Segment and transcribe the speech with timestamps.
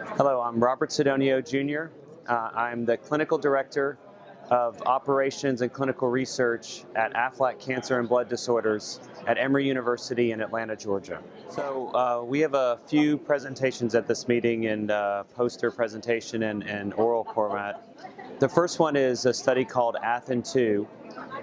[0.00, 1.92] Hello, I'm Robert Sidonio Jr.
[2.30, 3.98] Uh, I'm the clinical director
[4.48, 10.40] of operations and clinical research at Aflac Cancer and Blood Disorders at Emory University in
[10.40, 11.20] Atlanta, Georgia.
[11.50, 16.62] So uh, we have a few presentations at this meeting in uh, poster presentation and,
[16.62, 17.84] and oral format.
[18.38, 20.86] The first one is a study called ATHN 2,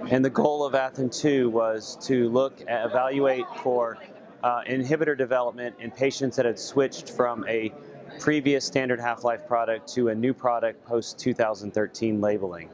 [0.09, 3.97] and the goal of ATHN 2 was to look at evaluate for
[4.43, 7.73] uh, inhibitor development in patients that had switched from a
[8.19, 12.69] previous standard half-life product to a new product post 2013 labeling.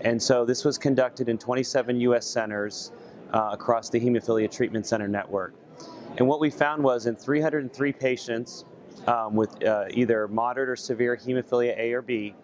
[0.00, 2.26] And so this was conducted in 27 U.S.
[2.26, 2.92] centers
[3.32, 5.54] uh, across the Hemophilia Treatment Center network.
[6.16, 8.64] And what we found was in 303 patients
[9.06, 12.34] um, with uh, either moderate or severe hemophilia A or B,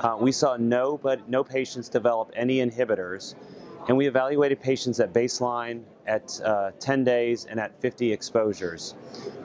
[0.00, 3.34] uh, we saw no, but no patients develop any inhibitors.
[3.88, 8.94] And we evaluated patients at baseline, at uh, 10 days, and at 50 exposures.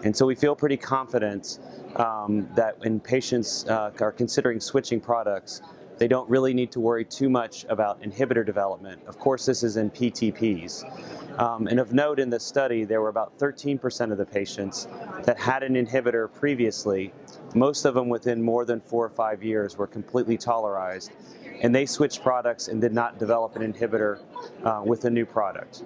[0.04, 1.60] And so we feel pretty confident
[1.96, 5.62] um, that when patients uh, are considering switching products,
[5.98, 9.02] they don't really need to worry too much about inhibitor development.
[9.08, 10.84] Of course, this is in PTPs.
[11.40, 14.88] Um, and of note in this study, there were about 13% of the patients
[15.24, 17.14] that had an inhibitor previously.
[17.56, 21.12] Most of them within more than four or five years were completely tolerized.
[21.62, 24.20] And they switched products and did not develop an inhibitor
[24.64, 25.84] uh, with a new product.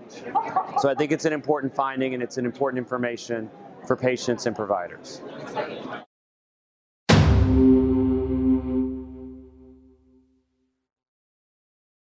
[0.80, 3.50] So I think it's an important finding and it's an important information
[3.88, 5.22] for patients and providers.